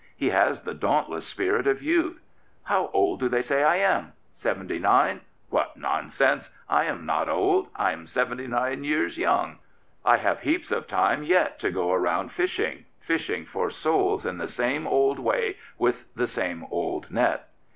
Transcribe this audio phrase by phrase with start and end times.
[0.17, 2.23] He has the dauntless spirit of youth."
[2.71, 4.13] How old do they say I am?
[4.31, 5.21] Seventy nine?
[5.51, 6.49] What nonsense!
[6.67, 7.67] I am not old.
[7.75, 9.59] I am seventy nine years young.
[10.03, 13.77] I have heaps of time yet to go around fishing— fishing for 193
[14.33, 17.47] Prophets, Priests, and Kings souls in the same old way with the same old net."